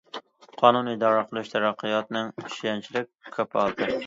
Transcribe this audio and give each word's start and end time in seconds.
قانۇن 0.61 0.87
ئىدارە 0.93 1.19
قىلىش 1.27 1.53
تەرەققىياتنىڭ 1.57 2.33
ئىشەنچلىك 2.47 3.35
كاپالىتى. 3.39 3.93